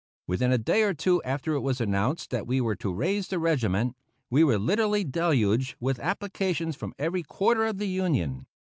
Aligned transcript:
Within 0.25 0.51
a 0.51 0.57
day 0.57 0.81
or 0.81 0.95
two 0.95 1.21
after 1.21 1.53
it 1.53 1.59
was 1.59 1.79
announced 1.79 2.31
that 2.31 2.47
we 2.47 2.59
were 2.59 2.75
to 2.75 2.91
raise 2.91 3.27
the 3.27 3.37
regiment, 3.37 3.95
we 4.31 4.43
were 4.43 4.57
literally 4.57 5.03
deluged 5.03 5.75
with 5.79 5.99
applications 5.99 6.75
from 6.75 6.95
every 6.97 7.21
quarter 7.21 7.67
of 7.67 7.77
the 7.77 7.85
Union. 7.87 8.47